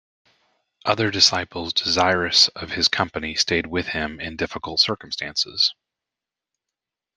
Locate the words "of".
2.55-2.71